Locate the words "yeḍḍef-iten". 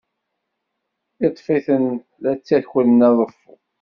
1.21-1.85